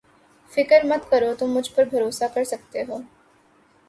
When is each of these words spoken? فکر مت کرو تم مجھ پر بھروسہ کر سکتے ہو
فکر 0.51 0.83
مت 0.83 1.09
کرو 1.11 1.33
تم 1.39 1.51
مجھ 1.53 1.69
پر 1.75 1.83
بھروسہ 1.83 2.25
کر 2.33 2.43
سکتے 2.43 2.83
ہو 2.87 2.97